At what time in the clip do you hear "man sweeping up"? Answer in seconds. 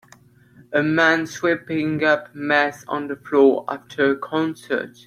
0.81-2.33